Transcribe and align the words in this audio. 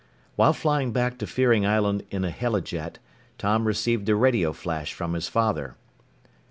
While 0.35 0.53
flying 0.53 0.91
back 0.93 1.19
to 1.19 1.27
Fearing 1.27 1.63
Island 1.63 2.05
in 2.09 2.25
a 2.25 2.31
helijet, 2.31 2.97
Tom 3.37 3.65
received 3.67 4.09
a 4.09 4.15
radio 4.15 4.51
flash 4.51 4.91
from 4.93 5.13
his 5.13 5.27
father. 5.27 5.75